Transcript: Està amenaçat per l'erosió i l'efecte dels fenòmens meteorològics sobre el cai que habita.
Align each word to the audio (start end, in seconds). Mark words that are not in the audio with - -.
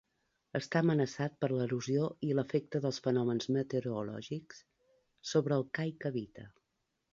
Està 0.59 0.79
amenaçat 0.85 1.35
per 1.43 1.49
l'erosió 1.51 2.07
i 2.29 2.31
l'efecte 2.39 2.81
dels 2.87 3.01
fenòmens 3.09 3.49
meteorològics 3.59 4.65
sobre 5.35 5.61
el 5.63 5.71
cai 5.81 5.97
que 6.03 6.15
habita. 6.15 6.51